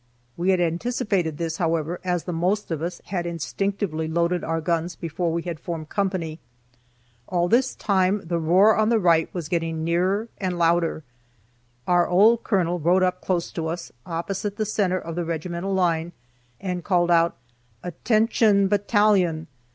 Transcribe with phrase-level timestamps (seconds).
[0.35, 4.95] We had anticipated this, however, as the most of us had instinctively loaded our guns
[4.95, 6.39] before we had formed company.
[7.27, 11.03] All this time the roar on the right was getting nearer and louder.
[11.85, 16.13] Our old colonel rode up close to us, opposite the center of the regimental line,
[16.59, 17.37] and called out,
[17.83, 19.45] "Attention, battalion!"